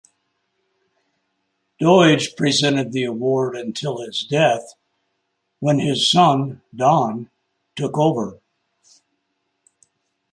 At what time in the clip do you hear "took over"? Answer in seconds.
7.75-8.39